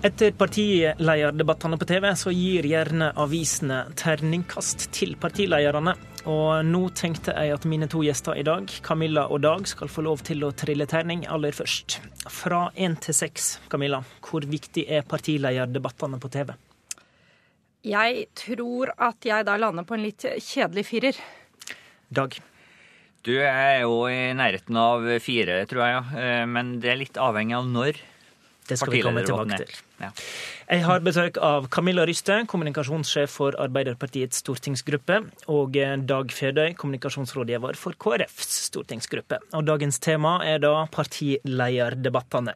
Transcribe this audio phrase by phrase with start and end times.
[0.00, 5.92] Etter partilederdebattene på TV, så gir gjerne avisene terningkast til partilederne.
[6.24, 10.06] Og nå tenkte jeg at mine to gjester i dag, Camilla og Dag, skal få
[10.06, 11.98] lov til å trille terning aller først.
[12.32, 16.54] Fra én til seks, Camilla, hvor viktig er partilederdebattene på TV?
[17.84, 21.18] Jeg tror at jeg da lander på en litt kjedelig firer.
[22.08, 22.38] Dag?
[23.28, 26.24] Du er jo i nærheten av fire, tror jeg, ja.
[26.24, 28.00] Eh, men det er litt avhengig av når.
[28.68, 29.78] Det skal vi komme tilbake til.
[30.00, 30.10] Ja.
[30.70, 37.98] Jeg har besøk av Camilla Ryste, kommunikasjonssjef for Arbeiderpartiets stortingsgruppe, og Dag Fedøy, kommunikasjonsrådgiver for
[37.98, 39.40] KrFs stortingsgruppe.
[39.58, 42.54] Og dagens tema er da partilederdebattene.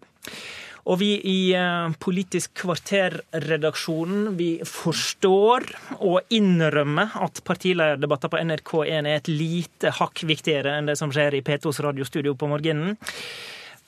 [0.84, 9.14] Og vi i eh, Politisk kvarter-redaksjonen vi forstår og innrømmer at partilederdebatter på NRK1 er
[9.16, 12.98] et lite hakk viktigere enn det som skjer i P2s radiostudio på morgenen.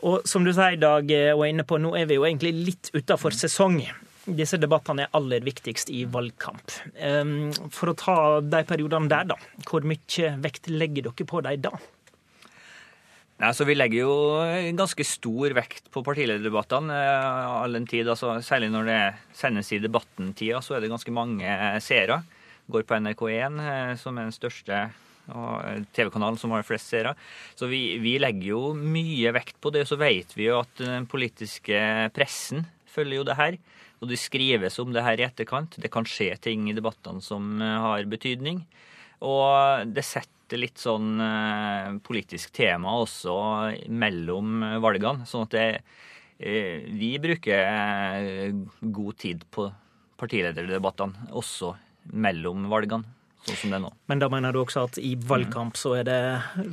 [0.05, 2.53] Og som du sier, Dag, eh, og er inne på, nå er vi jo egentlig
[2.53, 3.81] litt utafor sesong.
[4.27, 6.73] Disse debattene er aller viktigst i valgkamp.
[7.71, 9.37] For å ta de periodene der, da.
[9.69, 11.77] Hvor mye vekt legger dere på dem da?
[13.37, 14.13] Nei, så Vi legger jo
[14.79, 16.89] ganske stor vekt på partilederdebattene.
[16.89, 19.01] Eh, all den tid, altså, Særlig når det
[19.37, 21.45] sendes i debattentida, så er det ganske mange
[21.85, 22.23] seere.
[22.73, 24.87] Går på NRK1, eh, som er den største
[25.35, 27.15] og TV-kanalen som har flest seere.
[27.59, 29.87] Så vi, vi, legger jo mye vekt på det.
[29.89, 31.81] Så vet vi jo at den politiske
[32.17, 33.59] pressen følger jo det her.
[34.03, 35.79] Og det skrives om det her i etterkant.
[35.81, 38.63] Det kan skje ting i debattene som eh, har betydning.
[39.27, 43.37] Og det setter litt sånn eh, politisk tema også
[43.89, 45.27] mellom valgene.
[45.29, 45.67] Sånn at det,
[46.39, 48.53] eh, vi bruker
[48.85, 49.71] god tid på
[50.21, 51.75] partilederdebattene også
[52.17, 53.16] mellom valgene
[53.47, 53.93] sånn som det er nå.
[54.11, 56.21] Men da mener du også at i valgkamp så er det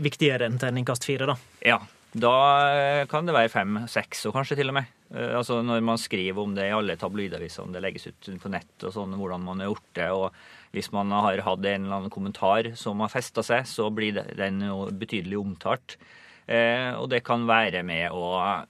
[0.04, 1.38] viktigere enn terningkast fire, da?
[1.66, 1.82] Ja.
[2.14, 4.90] Da kan det være fem, seks og kanskje til og med.
[5.14, 8.52] Eh, altså Når man skriver om det i alle tabloidaviser, om det legges ut på
[8.54, 10.10] nett og sånn, hvordan man har gjort det.
[10.12, 14.22] og Hvis man har hatt en eller annen kommentar som har festa seg, så blir
[14.38, 15.98] den jo betydelig omtalt.
[16.46, 18.66] Eh, og det kan være med å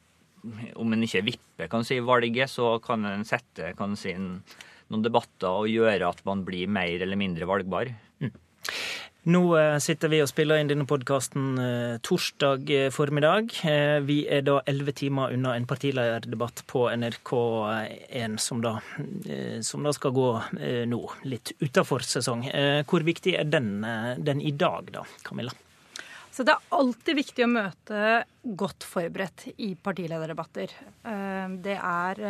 [0.75, 4.43] Om en ikke vipper kan si, valget, så kan en sette kan si, en
[4.93, 7.91] noen debatter og gjøre at man blir mer eller mindre valgbar.
[8.21, 8.33] Mm.
[9.23, 13.53] Nå eh, sitter vi og spiller inn denne podkasten eh, torsdag eh, formiddag.
[14.03, 18.73] Vi er da elleve timer unna en partilederdebatt på NRK1 som da,
[19.63, 20.27] som da skal gå
[20.91, 20.99] nå,
[21.31, 22.43] litt utafor sesong.
[22.89, 23.77] Hvor viktig er den,
[24.19, 25.55] den i dag, da, Camilla?
[26.33, 28.03] Så Det er alltid viktig å møte
[28.43, 30.73] godt forberedt i partilederdebatter.
[31.63, 32.23] Det er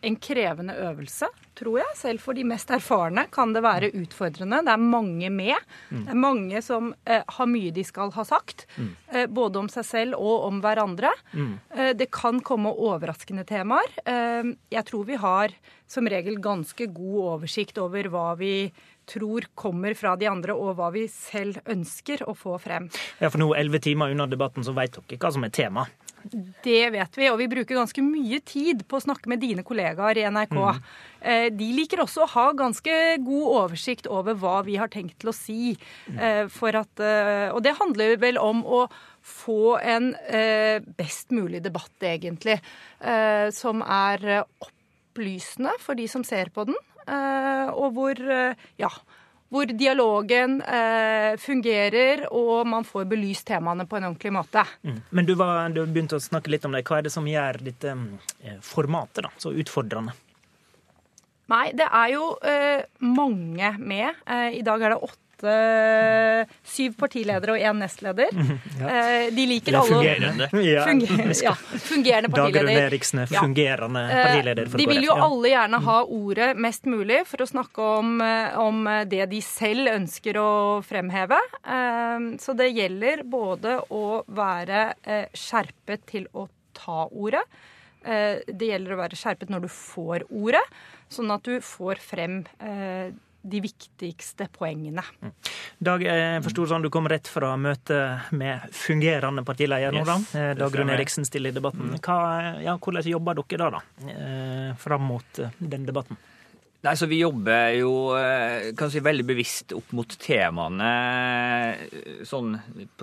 [0.00, 1.28] en krevende øvelse,
[1.58, 1.96] tror jeg.
[1.98, 4.62] Selv for de mest erfarne kan det være utfordrende.
[4.66, 5.56] Det er mange med.
[5.90, 6.04] Mm.
[6.04, 8.66] Det er mange som eh, har mye de skal ha sagt.
[8.76, 8.92] Mm.
[9.12, 11.12] Eh, både om seg selv og om hverandre.
[11.32, 11.52] Mm.
[11.76, 13.92] Eh, det kan komme overraskende temaer.
[14.04, 15.56] Eh, jeg tror vi har
[15.90, 18.54] som regel ganske god oversikt over hva vi
[19.10, 22.86] tror kommer fra de andre, og hva vi selv ønsker å få frem.
[23.18, 25.88] Ja, For nå elleve timer under debatten, så vet dere hva som er tema?
[26.64, 30.20] Det vet vi, og vi bruker ganske mye tid på å snakke med dine kollegaer
[30.20, 30.56] i NRK.
[30.56, 30.80] Mm.
[31.20, 35.32] Eh, de liker også å ha ganske god oversikt over hva vi har tenkt til
[35.32, 35.76] å si.
[36.10, 36.50] Mm.
[36.80, 38.84] At, eh, og det handler vel om å
[39.20, 40.12] få en
[40.96, 42.56] best mulig debatt, egentlig.
[43.52, 46.78] Som er opplysende for de som ser på den,
[47.76, 48.16] og hvor
[48.80, 48.90] ja,
[49.50, 54.62] hvor dialogen eh, fungerer, og man får belyst temaene på en ordentlig måte.
[54.86, 55.00] Mm.
[55.10, 56.84] Men du, var, du, begynte å snakke litt om det.
[56.86, 60.14] Hva er det som gjør dette eh, formatet da, så utfordrende?
[61.50, 64.22] Nei, det er jo eh, mange med.
[64.30, 68.28] Eh, I dag er det åtte åtte Syv partiledere og én nestleder.
[68.80, 68.88] Ja.
[68.88, 70.48] Eh, de liker alle Fungerende.
[71.42, 72.66] Ja, fungerende partileder.
[72.66, 74.24] Dagrun Eriksen er fungerende ja.
[74.26, 78.20] partileder for De vil jo alle gjerne ha ordet mest mulig for å snakke om,
[78.24, 80.52] eh, om det de selv ønsker å
[80.86, 81.38] fremheve.
[81.64, 84.86] Eh, så det gjelder både å være
[85.36, 86.46] skjerpet til å
[86.76, 87.42] ta ordet.
[88.00, 90.62] Det gjelder å være skjerpet når du får ordet,
[91.12, 92.38] sånn at du får frem
[93.42, 95.04] de viktigste poengene.
[95.20, 95.32] Mm.
[95.80, 100.18] Dag, jeg forstår sånn du kom rett fra møtet med fungerende partileder nå, da.
[100.20, 101.94] Yes, eh, Dag Rune Eriksen stiller i debatten.
[101.94, 102.02] Mm.
[102.04, 102.18] Hva,
[102.60, 106.20] ja, hvordan jobber dere da, da eh, fram mot eh, den debatten?
[106.80, 107.90] Nei, så Vi jobber jo
[108.72, 110.86] kan si, veldig bevisst opp mot temaene
[112.24, 112.54] sånn,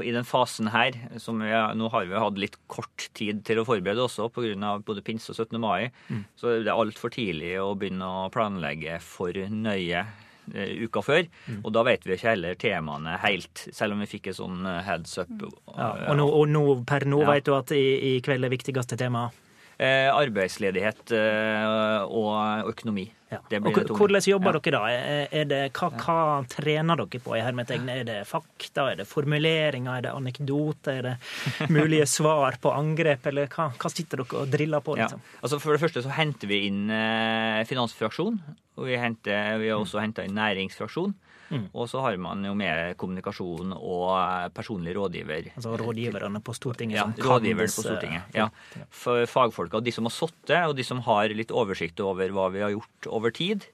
[0.02, 0.98] i den fasen her.
[1.14, 4.80] Vi, nå har vi hatt litt kort tid til å forberede også pga.
[4.82, 5.62] både pinse og 17.
[5.62, 5.92] mai.
[6.10, 6.26] Mm.
[6.34, 11.26] Så det er altfor tidlig å begynne å planlegge for nøye Eh, uka før.
[11.48, 11.62] Mm.
[11.64, 14.84] Og da vet vi ikke heller temaene helt, selv om vi fikk et sånn eh,
[14.88, 15.34] heads up.
[15.76, 17.34] Ja, og, nå, og nå, per nå ja.
[17.34, 19.28] vet du at i, i kveld er viktigste tema?
[19.78, 23.04] Eh, arbeidsledighet eh, og økonomi.
[23.30, 23.42] Ja.
[23.46, 24.62] Hvordan jobber ja.
[24.64, 25.28] dere da?
[25.36, 26.16] Er det, hva, hva
[26.50, 27.42] trener dere på i?
[27.44, 33.30] Er det fakta, er det formuleringer, er det anekdoter, er det mulige svar på angrep,
[33.30, 34.98] eller hva, hva sitter dere og driller på?
[34.98, 35.22] Liksom?
[35.22, 35.38] Ja.
[35.44, 38.42] Altså For det første så henter vi inn eh, finansfraksjon,
[38.80, 41.14] og vi, henter, vi har også henta inn næringsfraksjon.
[41.50, 41.68] Mm.
[41.72, 45.52] Og så har man jo med kommunikasjon og personlig rådgiver.
[45.56, 47.00] Altså rådgiverne på Stortinget?
[47.00, 48.36] Ja, rådgiverne på Stortinget.
[48.36, 48.50] Ja.
[48.92, 52.66] For fagfolka, de som har sittet, og de som har litt oversikt over hva vi
[52.66, 53.68] har gjort over tid,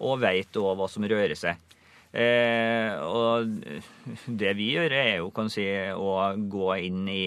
[0.00, 1.60] og veit òg hva som rører seg.
[2.10, 3.52] Eh, og
[4.26, 7.24] det vi gjør, er jo kan si, å gå inn i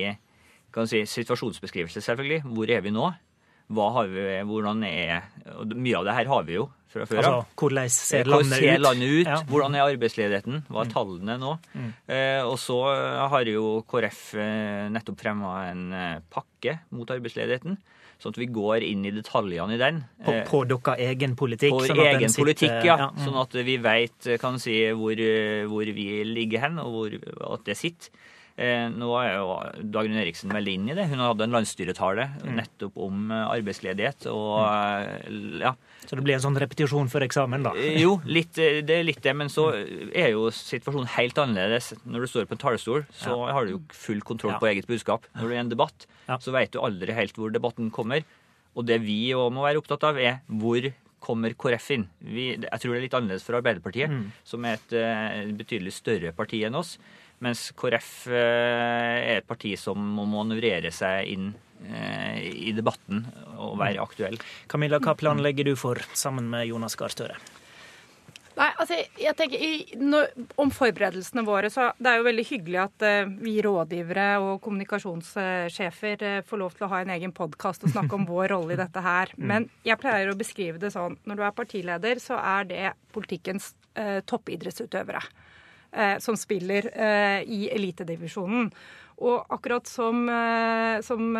[0.73, 2.41] kan si, situasjonsbeskrivelse, selvfølgelig.
[2.49, 3.11] Hvor er vi nå?
[3.73, 5.29] Hva har vi, hvordan er
[5.71, 7.37] Mye av det her har vi jo fra før av.
[7.39, 9.29] Altså, hvordan ser landet ser landet ut?
[9.29, 9.39] Ja.
[9.49, 10.61] Hvordan er arbeidsledigheten?
[10.69, 10.93] Hva er mm.
[10.93, 11.55] tallene nå?
[11.73, 11.89] Mm.
[12.17, 12.79] Eh, og så
[13.33, 17.79] har jo KrF eh, nettopp fremma en eh, pakke mot arbeidsledigheten.
[18.21, 20.03] Sånn at vi går inn i detaljene i den.
[20.23, 21.73] På, på deres egen politikk?
[21.75, 22.99] På sånn egen sitter, politikk, ja.
[23.01, 23.23] ja mm.
[23.25, 24.29] Sånn at vi veit
[24.63, 25.23] si, hvor,
[25.71, 27.17] hvor, vi ligger hen, og hvor,
[27.57, 28.29] at det sitter.
[28.53, 29.53] Eh, nå er jo
[29.95, 31.07] Dagrun Eriksen veldig inn i det.
[31.09, 32.51] Hun hadde en landsstyretale mm.
[32.59, 34.27] nettopp om eh, arbeidsledighet.
[34.29, 34.59] og
[35.25, 35.57] mm.
[35.63, 35.73] ja.
[36.03, 37.73] Så det blir en sånn repetisjon for eksamen, da?
[37.97, 39.33] Jo, litt, det er litt det.
[39.39, 41.93] Men så er jo situasjonen helt annerledes.
[42.05, 43.55] Når du står på en talerstol, så ja.
[43.57, 44.61] har du jo full kontroll ja.
[44.61, 45.25] på eget budskap.
[45.39, 46.05] Når du er i en debatt,
[46.43, 48.21] så vet du aldri helt hvor debatten kommer.
[48.77, 50.85] Og det vi òg må være opptatt av, er hvor
[51.23, 52.05] kommer KrF inn?
[52.19, 54.23] Vi, jeg tror det er litt annerledes for Arbeiderpartiet, mm.
[54.47, 56.97] som er et uh, betydelig større parti enn oss.
[57.43, 61.49] Mens KrF eh, er et parti som må manøvrere seg inn
[61.89, 63.25] eh, i debatten
[63.57, 64.39] og være aktuell.
[64.71, 67.37] Camilla, hva planlegger du for sammen med Jonas Gahr Støre?
[68.53, 70.27] Nei, altså, jeg tenker i, når,
[70.61, 76.25] Om forberedelsene våre, så det er jo veldig hyggelig at uh, vi rådgivere og kommunikasjonssjefer
[76.27, 78.81] uh, får lov til å ha en egen podkast og snakke om vår rolle i
[78.83, 79.33] dette her.
[79.43, 79.47] Mm.
[79.49, 82.83] Men jeg pleier å beskrive det sånn når du er partileder, så er det
[83.15, 85.19] politikkens uh, toppidrettsutøvere.
[85.95, 88.71] Eh, som spiller eh, i elitedivisjonen.
[89.23, 91.33] Og akkurat som, eh, som,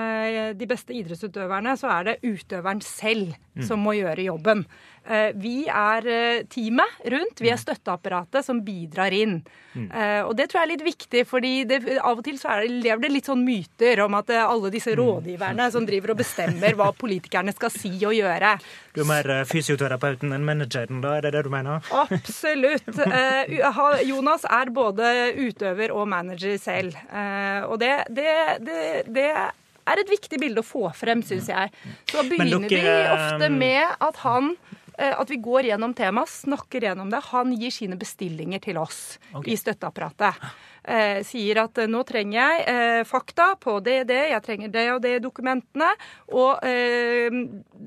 [0.56, 3.66] de beste idrettsutøverne, så er det utøveren selv mm.
[3.68, 4.64] som må gjøre jobben.
[5.04, 7.42] Eh, vi er eh, teamet rundt.
[7.42, 7.64] Vi er mm.
[7.66, 9.42] støtteapparatet som bidrar inn.
[9.74, 9.90] Mm.
[9.92, 12.70] Eh, og det tror jeg er litt viktig, fordi det, av og til så det,
[12.86, 15.00] lever det litt sånn myter om at alle disse mm.
[15.02, 18.56] rådgiverne som driver og bestemmer hva politikerne skal si og gjøre.
[18.96, 21.18] Du er mer fysioterapeuten enn manageren, da?
[21.18, 21.84] Er det det du mener?
[21.92, 22.88] Absolutt.
[24.08, 26.96] Jonas er både utøver og manager selv.
[27.74, 28.30] Og det, det,
[28.64, 28.80] det,
[29.12, 31.74] det er et viktig bilde å få frem, syns jeg.
[32.12, 34.54] Så begynner dere, vi ofte med at han
[34.98, 37.22] Eh, at vi går gjennom temaet, snakker gjennom det.
[37.32, 39.54] Han gir sine bestillinger til oss okay.
[39.54, 40.38] i støtteapparatet.
[40.84, 44.72] Eh, sier at eh, nå trenger jeg eh, fakta på det og det, jeg trenger
[44.74, 45.94] det og det dokumentene.
[46.36, 46.60] Og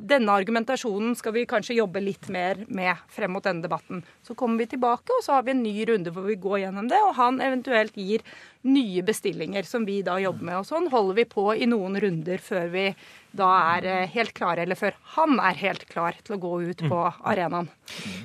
[0.06, 4.02] denne argumentasjonen skal vi kanskje jobbe litt mer med frem mot denne debatten.
[4.24, 6.88] Så kommer vi tilbake, og så har vi en ny runde hvor vi går gjennom
[6.88, 8.24] det, og han eventuelt gir
[8.66, 10.60] nye bestillinger som vi da jobber med.
[10.60, 12.88] Og sånn holder vi på i noen runder før vi
[13.36, 16.84] da er eh, helt klare, eller før han er helt klar til å gå ut
[16.84, 17.22] på mm.
[17.30, 17.68] arenaen.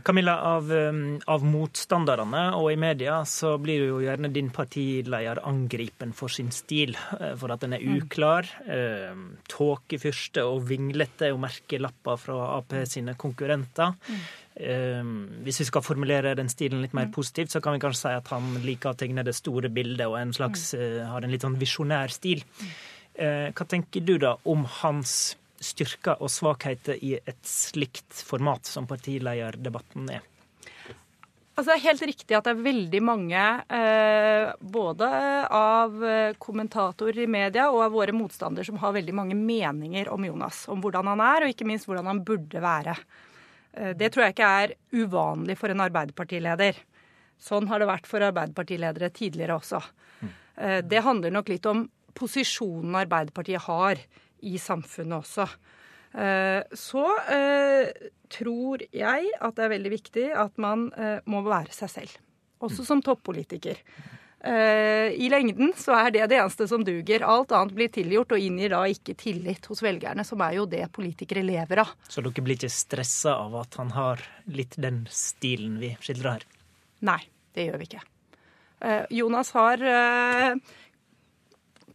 [0.06, 6.16] Camilla, av, um, av, motstanderne og i media så blir jo gjerne din partileder angripen
[6.18, 7.98] for sin stil, eh, for at den er mm.
[8.00, 8.50] uklar.
[8.68, 9.26] Mm.
[9.52, 13.98] Tåkefyrste og vinglete og merkelapper fra Ap sine konkurrenter.
[14.08, 14.22] Mm.
[15.46, 18.32] Hvis vi skal formulere den stilen litt mer positivt, så kan vi kanskje si at
[18.34, 22.12] han liker å tegne det store bildet og en slags, har en litt sånn visjonær
[22.14, 22.44] stil.
[23.14, 28.88] Eh, hva tenker du da om hans styrker og svakheter i et slikt format som
[28.90, 30.28] partilederdebatten er?
[31.52, 33.42] Altså, det er helt riktig at det er veldig mange,
[33.78, 35.10] eh, både
[35.54, 35.98] av
[36.42, 40.64] kommentatorer i media og av våre motstandere, som har veldig mange meninger om Jonas.
[40.72, 42.96] Om hvordan han er, og ikke minst hvordan han burde være.
[43.74, 46.80] Eh, det tror jeg ikke er uvanlig for en Arbeiderpartileder.
[47.42, 49.82] Sånn har det vært for Arbeiderpartiledere tidligere også.
[50.22, 50.32] Mm.
[50.56, 54.02] Eh, det handler nok litt om posisjonen Arbeiderpartiet har
[54.42, 55.48] i samfunnet også.
[56.14, 61.72] Eh, så eh, tror jeg at det er veldig viktig at man eh, må være
[61.76, 62.18] seg selv.
[62.62, 63.80] Også som toppolitiker.
[64.42, 67.22] I lengden så er det det eneste som duger.
[67.30, 70.82] Alt annet blir tilgjort og inngir da ikke tillit hos velgerne, som er jo det
[70.94, 71.92] politikere lever av.
[72.10, 76.48] Så dere blir ikke stressa av at han har litt den stilen vi skildrer her?
[77.06, 77.20] Nei,
[77.54, 78.02] det gjør vi ikke.
[79.14, 79.86] Jonas har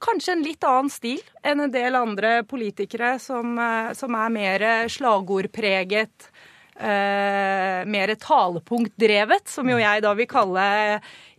[0.03, 4.69] kanskje en litt annen stil enn en del andre politikere som, eh, som er mer
[4.93, 6.31] slagordpreget.
[6.77, 10.65] Uh, mer talepunktdrevet, som jo jeg da vil kalle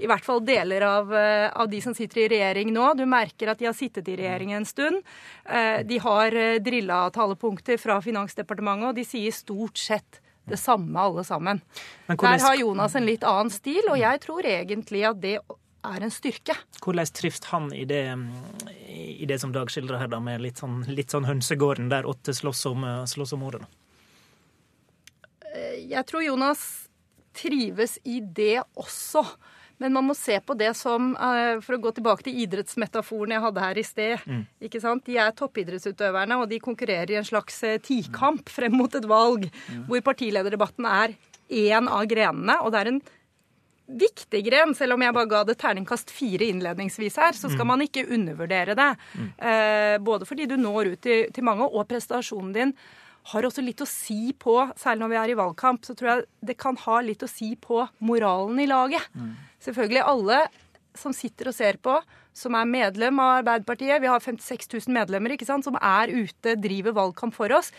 [0.02, 2.88] i hvert fall deler av, uh, av, de som sitter i regjering nå.
[2.98, 4.98] Du merker at de har sittet i regjering en stund.
[5.46, 6.34] Uh, de har
[6.66, 11.62] drilla talepunkter fra Finansdepartementet, og de sier stort sett det samme, alle sammen.
[12.08, 15.38] Der har Jonas en litt annen stil, og jeg tror egentlig at det
[15.90, 16.56] er en styrke.
[16.84, 18.04] Hvordan trives han i det,
[18.92, 22.36] i det som Dag skildrer her, da, med litt sånn, litt sånn hønsegården der åtte
[22.36, 23.68] slåss om, slåss om ordet?
[25.88, 26.64] Jeg tror Jonas
[27.38, 29.24] trives i det også.
[29.78, 33.44] Men man må se på det som eh, For å gå tilbake til idrettsmetaforen jeg
[33.44, 34.26] hadde her i sted.
[34.26, 34.44] Mm.
[34.70, 35.06] ikke sant?
[35.06, 39.46] De er toppidrettsutøverne, og de konkurrerer i en slags eh, tikamp frem mot et valg,
[39.54, 39.86] mm.
[39.90, 41.14] hvor partilederdebatten er
[41.48, 42.58] én av grenene.
[42.66, 43.02] Og det er en
[43.88, 47.72] viktig gren, selv om jeg bare ga det terningkast fire innledningsvis her, så skal mm.
[47.72, 48.92] man ikke undervurdere det.
[49.16, 49.28] Mm.
[49.50, 52.74] Eh, både fordi du når ut til, til mange, og prestasjonen din
[53.32, 56.28] har også litt å si på, særlig når vi er i valgkamp, så tror jeg
[56.52, 59.04] det kan ha litt å si på moralen i laget.
[59.16, 59.34] Mm.
[59.64, 60.46] Selvfølgelig alle
[60.98, 61.98] som sitter og ser på,
[62.38, 66.56] som er medlem av Arbeiderpartiet, vi har 56 000 medlemmer ikke sant, som er ute,
[66.62, 67.72] driver valgkamp for oss,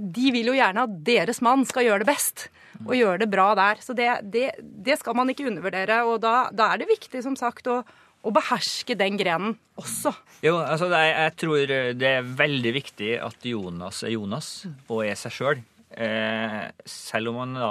[0.00, 2.48] de vil jo gjerne at deres mann skal gjøre det best
[2.86, 3.80] og gjøre det bra der.
[3.84, 6.02] Så det, det, det skal man ikke undervurdere.
[6.08, 7.82] Og da, da er det viktig, som sagt, å,
[8.20, 10.12] å beherske den grenen også.
[10.44, 14.50] Jo, altså jeg, jeg, tror det er veldig viktig at Jonas er Jonas
[14.88, 15.62] og er seg sjøl.
[15.90, 17.70] Eh, selv om man da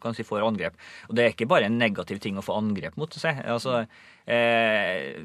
[0.00, 0.76] kan si får angrep.
[1.08, 3.42] Og det er ikke bare en negativ ting å få angrep mot seg.
[3.44, 3.82] Altså,
[4.24, 5.18] eh,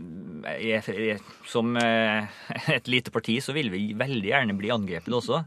[0.60, 2.28] jeg, jeg, som eh,
[2.76, 5.40] et lite parti så vil vi veldig gjerne bli angrepet også.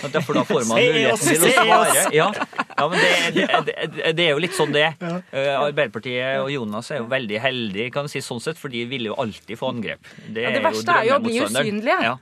[0.00, 2.06] For da får man muligheten til å svare.
[2.18, 5.20] Ja, ja men det, det, det, det, er jo litt sånn det er.
[5.30, 9.06] Eh, Arbeiderpartiet og Jonas er jo veldig heldige kan si sånn sett, for de vil
[9.12, 10.02] jo alltid få angrep.
[10.26, 12.00] Det, ja, det verste er jo å bli usynlige.
[12.10, 12.18] Ja.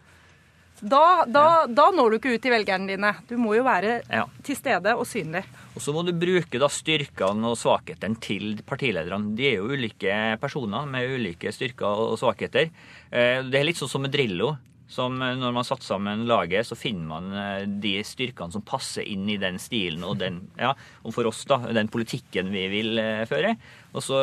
[0.80, 3.10] Da, da, da, når du ikke ut til velgerne dine.
[3.26, 4.24] Du må jo være ja.
[4.46, 5.42] til stede og synlig.
[5.74, 9.34] Og så må du bruke da styrkene og svakhetene til partilederne.
[9.38, 12.70] De er jo ulike personer med ulike styrker og svakheter.
[13.10, 14.54] Eh, det er litt sånn som med Drillo.
[14.88, 19.06] Som eh, når man satte sammen laget, så finner man eh, de styrkene som passer
[19.06, 23.02] inn i den stilen og den, ja, og for oss, da, den politikken vi vil
[23.30, 23.56] føre.
[23.94, 24.22] Og så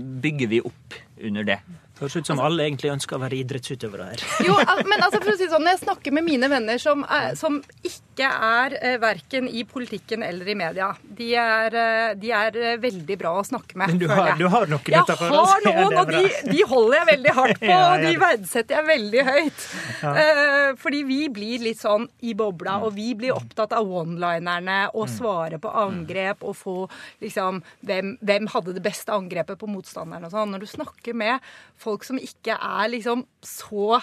[0.00, 1.60] bygger vi opp under det.
[1.96, 4.24] Høres ut som alle egentlig ønsker å være idrettsutøvere her.
[4.46, 7.32] Jo, men altså for å si sånn, Når jeg snakker med mine venner som, er,
[7.40, 7.56] som
[7.88, 12.76] ikke er eh, verken i politikken eller i media, de er, eh, de er eh,
[12.82, 13.94] veldig bra å snakke med.
[13.94, 17.34] Men du har, du har noen Jeg har noen, og de, de, holder jeg veldig
[17.38, 19.66] hardt på, og de verdsetter jeg veldig høyt.
[20.02, 20.12] Ja.
[20.12, 25.08] Eh, fordi vi blir litt sånn i bobla, og vi blir opptatt av one-linerne og
[25.08, 25.14] mm.
[25.16, 26.76] svare på angrep og få
[27.24, 30.52] liksom hvem, hvem hadde det beste angrepet på motstanderen og sånn.
[30.52, 31.40] Når du snakker med
[31.80, 34.00] folk som ikke er liksom så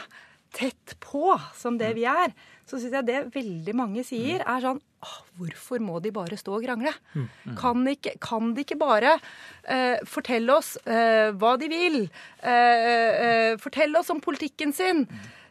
[0.54, 2.34] tett på som det vi er,
[2.70, 6.54] så syns jeg det veldig mange sier, er sånn Åh, hvorfor må de bare stå
[6.56, 6.94] og krangle?
[7.12, 7.56] Mm, mm.
[7.60, 11.98] Kan, ikke, kan, de ikke bare uh, fortelle oss uh, hva de vil?
[12.40, 15.04] Uh, fortelle oss om politikken sin?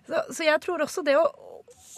[0.07, 1.27] Så, så, jeg tror også det å,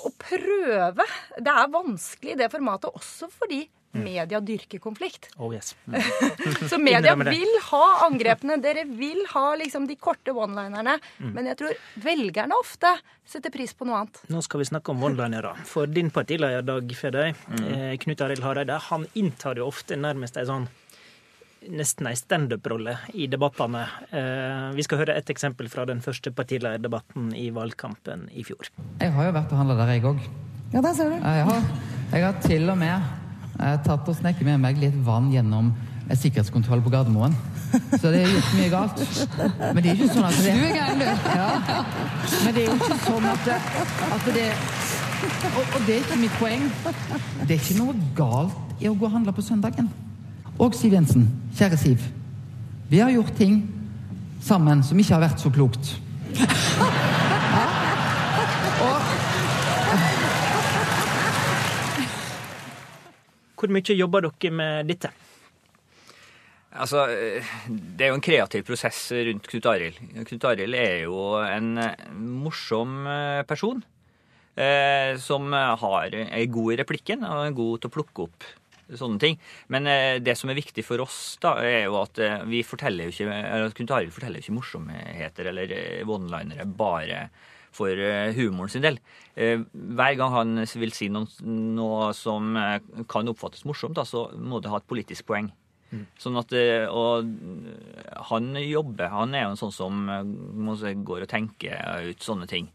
[0.02, 1.06] å prøve
[1.38, 3.83] Det er vanskelig i det formatet også fordi Mm.
[3.94, 5.28] Media dyrker konflikt.
[5.36, 5.74] Oh, yes.
[5.84, 6.68] mm.
[6.68, 8.58] så media vil ha angrepene.
[8.62, 10.98] Dere vil ha liksom de korte one-linerne.
[11.18, 11.32] Mm.
[11.34, 14.22] Men jeg tror velgerne ofte setter pris på noe annet.
[14.32, 15.54] Nå skal vi snakke om one-linere.
[15.68, 17.66] For din partileder Dag Fedøy, mm.
[17.72, 20.68] eh, Knut Arild Hareide, han inntar jo ofte nærmest ei sånn
[21.64, 23.86] nesten ei standup-rolle i debattene.
[24.10, 28.68] Eh, vi skal høre et eksempel fra den første partilederdebatten i valgkampen i fjor.
[29.00, 30.24] Jeg har jo vært og handla der, jeg òg.
[30.74, 31.16] Ja, der ser du.
[31.16, 31.68] Jeg har,
[32.12, 33.23] jeg har til og med
[33.54, 35.73] jeg har tatt og snekket med meg litt vann gjennom
[36.04, 37.37] en sikkerhetskontroll på Gardermoen.
[37.96, 39.04] Så det er gjort mye galt.
[39.62, 41.06] Men det er ikke sånn at det Du er gæren, du.
[41.38, 41.49] Ja.
[42.44, 43.61] Men det er jo ikke sånn at det,
[44.16, 44.49] at det
[45.25, 46.66] og, og, det er ikke mitt poeng.
[47.49, 49.88] Det er ikke noe galt i å gå og handle på søndagen.
[50.61, 52.04] Og Siv Jensen, kjære Siv.
[52.90, 53.62] Vi har gjort ting
[54.44, 55.94] sammen som ikke har vært så klokt.
[63.64, 65.09] Hvor mye jobber dere med dette?
[66.75, 70.00] Altså, Det er jo en kreativ prosess rundt Knut Arild.
[70.28, 71.78] Knut Arild er jo en
[72.44, 73.80] morsom eh, person.
[74.54, 78.44] Eh, som har, er god i replikken og er god til å plukke opp
[78.92, 79.40] sånne ting.
[79.73, 83.09] Men eh, det som er viktig for oss, da, er jo at eh, vi forteller
[83.09, 87.25] jo ikke, Knut Arild forteller jo ikke morsomheter eller eh, one-linere bare
[87.74, 89.00] for eh, humoren sin del.
[89.34, 92.78] Eh, hver gang han vil si noe, noe som eh,
[93.10, 95.50] kan oppfattes morsomt, da, så må det ha et politisk poeng.
[95.94, 96.06] Mm.
[96.18, 96.50] Sånn at,
[96.90, 97.28] og
[98.30, 100.08] han jobber Han er jo en sånn som
[101.06, 102.70] går og tenker ut sånne ting.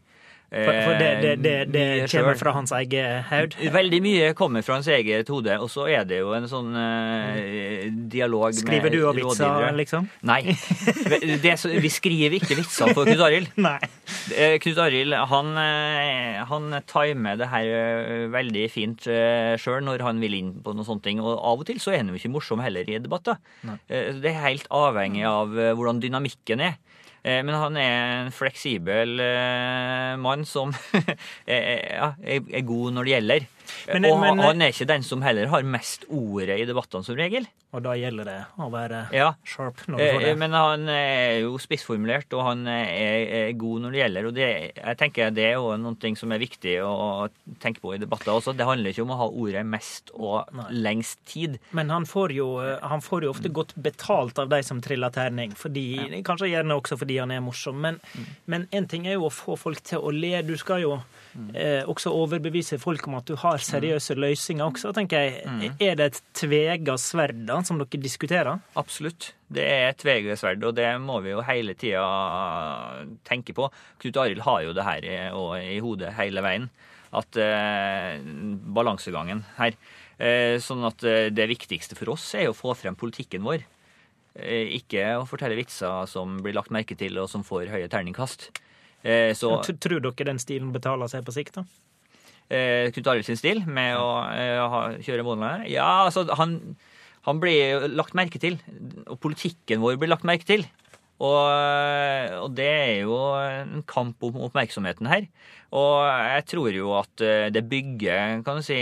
[0.50, 3.52] For det, det, det, det kommer fra hans eget haud?
[3.70, 5.54] Veldig mye kommer fra hans eget hode.
[5.62, 9.36] Og så er det jo en sånn uh, dialog skriver med rådgivere.
[9.36, 10.08] Skriver du òg vitser, liksom?
[10.26, 10.40] Nei.
[11.86, 13.54] vi skriver ikke vitser for Knut Arild.
[14.66, 15.54] Knut Arild han,
[16.50, 21.22] han timer det her veldig fint sjøl når han vil inn på noen sånne ting.
[21.22, 23.38] Og av og til så er han jo ikke morsom heller i debatter.
[23.86, 26.80] Det er helt avhengig av hvordan dynamikken er.
[27.20, 27.96] Eh, men han er
[28.26, 30.72] en fleksibel eh, mann som
[31.46, 33.48] er god når det gjelder.
[33.90, 37.18] Men, og men, han er ikke den som heller har mest ordet i debattene, som
[37.18, 37.48] regel.
[37.70, 39.28] Og da gjelder det å være ja.
[39.46, 40.32] sharp det.
[40.38, 44.26] Men han er jo spissformulert, og han er, god når det gjelder.
[44.26, 47.28] Og det, jeg tenker det er noe som er viktig å
[47.62, 48.56] tenke på i debatter også.
[48.58, 50.66] Det handler ikke om å ha ordet mest og Nei.
[50.88, 51.60] lengst tid.
[51.76, 52.48] Men han får, jo,
[52.82, 55.54] han får jo ofte godt betalt av de som triller terning.
[55.58, 56.24] Fordi, ja.
[56.26, 57.78] Kanskje gjerne også fordi han er morsom.
[57.86, 58.28] Men, mm.
[58.50, 60.34] men en ting er jo å få folk til å le.
[60.42, 60.98] Du skal jo
[61.54, 65.44] eh, også overbevise folk om at du har seriøse løsninger også, tenker jeg.
[65.46, 65.62] Mm.
[65.86, 68.60] Er det et tvega sverd da, som dere diskuterer?
[68.80, 69.32] Absolutt.
[69.50, 72.04] Det er et tvega sverd, og det må vi jo hele tida
[73.26, 73.70] tenke på.
[74.02, 75.18] Knut Arild har jo det her i,
[75.76, 76.70] i hodet hele veien.
[77.10, 78.20] At eh,
[78.70, 79.74] balansegangen her.
[80.20, 83.64] Eh, sånn at eh, det viktigste for oss er å få frem politikken vår.
[84.38, 88.50] Eh, ikke å fortelle vitser som blir lagt merke til, og som får høye terningkast.
[89.02, 91.64] Eh, så, Tror dere den stilen betaler seg på sikt, da?
[92.50, 95.68] Eh, Knut Arild sin stil med å eh, kjøre målene?
[95.70, 96.76] Ja, altså, han,
[97.28, 98.58] han blir lagt merke til.
[99.06, 100.66] Og politikken vår blir lagt merke til.
[101.20, 105.26] Og, og, det er jo en kamp om oppmerksomheten her.
[105.76, 108.78] Og jeg tror jo at det bygger kan du si,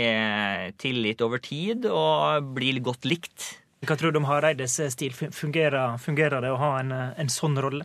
[0.79, 3.49] tillit over tid og blir godt likt.
[3.83, 5.11] Hva tror du om Hareides stil?
[5.11, 7.83] Fungerer, fungerer det å ha en, en sånn rolle?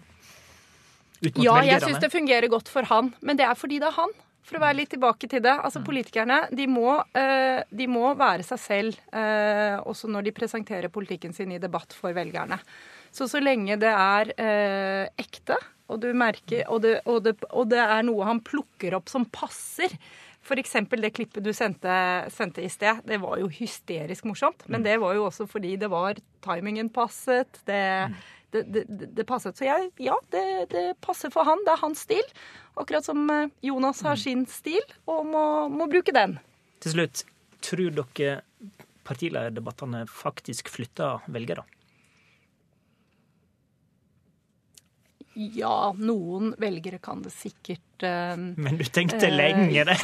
[1.42, 3.12] Ja, jeg syns det fungerer godt for han.
[3.24, 4.14] Men det er fordi det er han.
[4.44, 5.54] For å være litt tilbake til det.
[5.54, 5.84] Altså mm.
[5.86, 11.32] Politikerne de må, uh, de må være seg selv uh, også når de presenterer politikken
[11.36, 12.58] sin i debatt for velgerne.
[13.14, 15.56] Så så lenge det er uh, ekte,
[15.88, 19.26] og, du merker, og, det, og, det, og, det, er noe han plukker opp som
[19.32, 19.92] passer
[20.44, 20.76] F.eks.
[21.00, 21.96] det klippet du sendte,
[22.32, 23.00] sendte, i sted.
[23.08, 24.66] Det var jo hysterisk morsomt.
[24.68, 24.86] Men mm.
[24.86, 27.62] det var jo også fordi det var timingen passet.
[27.64, 28.22] Det, mm
[28.62, 29.56] det, det, det, passet.
[29.58, 31.62] Så jeg, ja, det, det, passer for han.
[31.66, 32.24] Det er hans stil.
[32.78, 36.36] Akkurat som eh, Jonas har sin stil, og må, må bruke den.
[36.84, 37.24] Til slutt,
[37.64, 38.42] tror dere
[39.04, 41.66] partilederdebattene faktisk flytter velgere?
[45.34, 49.96] Ja, noen velgere kan det sikkert uh, Men du tenkte uh, lenge, det.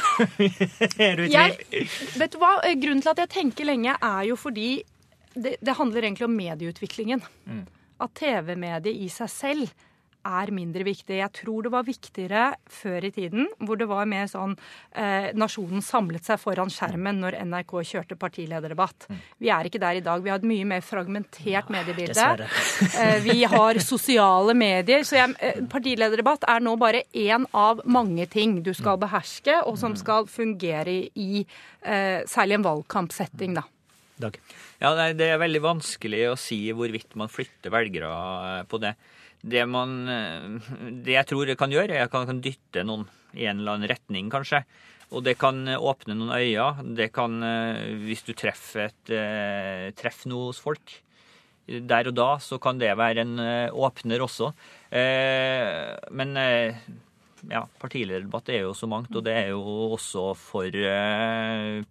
[1.07, 1.85] er du i tvil?
[2.19, 2.55] Vet du hva?
[2.81, 4.73] Grunnen til at jeg tenker lenge, er jo fordi
[5.31, 7.23] det, det handler egentlig om medieutviklingen.
[7.47, 7.63] Mm
[8.01, 9.87] at TV-mediet i seg selv
[10.27, 11.17] er mindre viktig.
[11.19, 14.55] Jeg tror det var viktigere før i tiden, hvor det var mer sånn
[14.91, 19.07] eh, Nasjonen samlet seg foran skjermen når NRK kjørte partilederdebatt.
[19.09, 19.19] Mm.
[19.41, 20.23] Vi er ikke der i dag.
[20.23, 22.47] Vi har et mye mer fragmentert mediebilde.
[23.01, 25.05] eh, vi har sosiale medier.
[25.07, 29.05] Så jeg, eh, partilederdebatt er nå bare én av mange ting du skal mm.
[29.05, 30.01] beherske, og som mm.
[30.03, 33.65] skal fungere i eh, særlig en valgkampsetting, da.
[34.21, 34.37] Dag.
[34.81, 38.95] Ja, Det er veldig vanskelig å si hvorvidt man flytter velgere på det.
[39.41, 40.71] Det, man, eh,
[41.05, 43.77] det jeg tror jeg kan gjøre, er at jeg kan dytte noen i en eller
[43.77, 44.63] annen retning, kanskje.
[45.11, 46.95] Og det kan åpne noen øyne.
[46.97, 50.99] Det kan, eh, hvis du treffer, et, treffer noe hos folk
[51.71, 53.37] der og da, så kan det være en
[53.69, 54.49] åpner også.
[54.91, 59.61] Men ja, partilederdebatt er jo så mangt, og det er jo
[59.93, 60.73] også for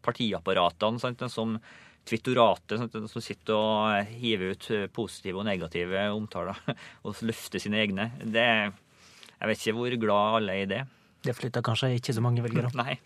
[0.04, 1.54] partiapparatene sant, som
[2.10, 6.58] twittoratet som sitter og hiver ut positive og negative omtaler
[7.06, 8.10] og løfter sine egne.
[8.20, 8.46] Det,
[9.38, 10.82] jeg vet ikke hvor glad alle er i det.
[11.20, 12.72] Det flytter kanskje ikke så mange velgere?
[12.80, 12.96] Nei.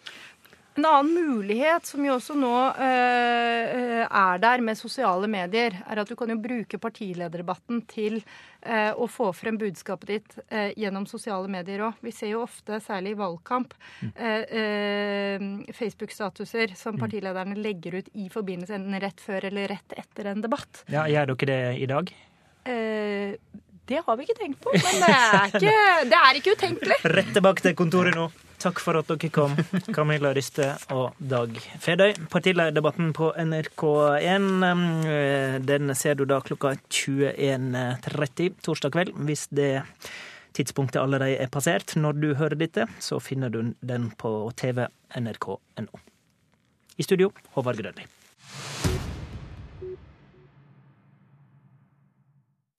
[0.75, 6.11] En annen mulighet som jo også nå eh, er der med sosiale medier, er at
[6.11, 11.47] du kan jo bruke partilederdebatten til eh, å få frem budskapet ditt eh, gjennom sosiale
[11.53, 12.03] medier òg.
[12.03, 15.63] Vi ser jo ofte, særlig i valgkamp, mm.
[15.79, 17.03] Facebook-statuser som mm.
[17.05, 20.83] partilederne legger ut i forbindelse enten rett før eller rett etter en debatt.
[20.91, 22.11] Ja, Gjør dere det i dag?
[23.85, 25.75] det har vi ikke tenkt på, men det er ikke,
[26.11, 26.99] det er ikke utenkelig.
[27.13, 28.31] Rett tilbake til kontoret nå.
[28.65, 29.53] Takk for at dere kom,
[29.93, 32.15] Camilla Ryste og Dag Fedøy.
[32.33, 39.13] Partilederdebatten på NRK1 eh, den ser du da klokka 21.30 torsdag kveld.
[39.29, 39.85] Hvis det
[40.57, 46.05] tidspunktet allerede er passert når du hører dette, så finner du den på tv.nrk.no.
[46.97, 48.09] I studio, Håvard Grønli.